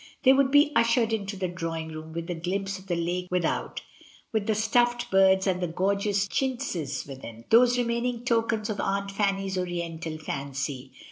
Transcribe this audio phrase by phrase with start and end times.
[0.23, 3.83] They would be ushered into the drawing room, with the glimpse of the lake without,
[4.33, 10.17] with the stuffed birds and gorgeous chintzes within— those remaining tokens of Aunt Fanny's Oriental
[10.17, 10.91] fancy.